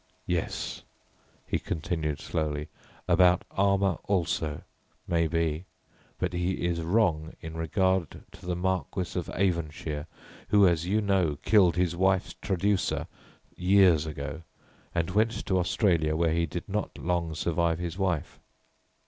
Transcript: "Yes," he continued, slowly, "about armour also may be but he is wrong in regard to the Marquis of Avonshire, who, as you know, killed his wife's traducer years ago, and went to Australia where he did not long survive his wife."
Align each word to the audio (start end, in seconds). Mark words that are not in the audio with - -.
"Yes," 0.25 0.81
he 1.45 1.59
continued, 1.59 2.19
slowly, 2.19 2.69
"about 3.07 3.43
armour 3.51 3.99
also 4.05 4.63
may 5.07 5.27
be 5.27 5.65
but 6.17 6.33
he 6.33 6.65
is 6.65 6.81
wrong 6.81 7.35
in 7.39 7.55
regard 7.55 8.23
to 8.31 8.45
the 8.47 8.55
Marquis 8.55 9.13
of 9.19 9.29
Avonshire, 9.29 10.07
who, 10.47 10.67
as 10.67 10.87
you 10.87 11.01
know, 11.01 11.37
killed 11.43 11.75
his 11.75 11.95
wife's 11.95 12.33
traducer 12.41 13.05
years 13.55 14.07
ago, 14.07 14.41
and 14.95 15.11
went 15.11 15.45
to 15.45 15.59
Australia 15.59 16.15
where 16.15 16.31
he 16.33 16.47
did 16.47 16.67
not 16.67 16.97
long 16.97 17.35
survive 17.35 17.77
his 17.77 17.95
wife." 17.99 18.39